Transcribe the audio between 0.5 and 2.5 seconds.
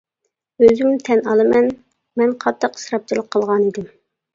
ئۆزۈم تەن ئالىمەن، مەن